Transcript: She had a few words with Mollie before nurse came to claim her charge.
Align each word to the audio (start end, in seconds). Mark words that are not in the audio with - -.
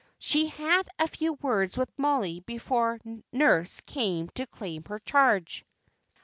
She 0.17 0.47
had 0.47 0.89
a 0.97 1.07
few 1.07 1.33
words 1.33 1.77
with 1.77 1.91
Mollie 1.95 2.39
before 2.39 2.99
nurse 3.31 3.81
came 3.81 4.29
to 4.29 4.47
claim 4.47 4.83
her 4.85 4.97
charge. 4.97 5.63